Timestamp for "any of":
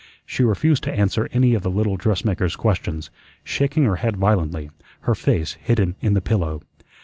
1.31-1.61